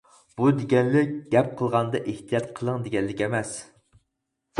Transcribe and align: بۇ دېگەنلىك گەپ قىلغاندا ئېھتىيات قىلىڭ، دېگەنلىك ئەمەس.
بۇ 0.39 0.45
دېگەنلىك 0.59 1.11
گەپ 1.35 1.51
قىلغاندا 1.59 2.01
ئېھتىيات 2.13 2.47
قىلىڭ، 2.61 2.81
دېگەنلىك 2.87 3.23
ئەمەس. 3.27 3.53